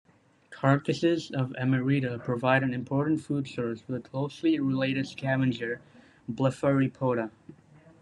Carcasses 0.49 1.29
of 1.29 1.51
"Emerita" 1.61 2.17
provide 2.23 2.63
an 2.63 2.73
important 2.73 3.21
food 3.21 3.47
source 3.47 3.81
for 3.81 3.91
the 3.91 3.99
closely 3.99 4.59
related 4.59 5.05
scavenger 5.05 5.79
"Blepharipoda". 6.27 7.29